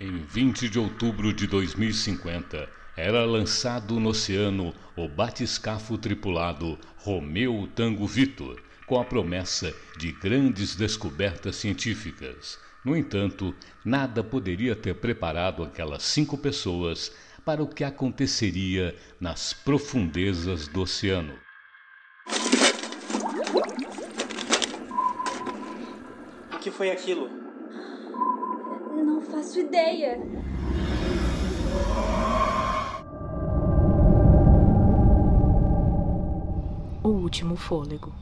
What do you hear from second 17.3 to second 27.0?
para o que aconteceria nas profundezas do oceano. O que foi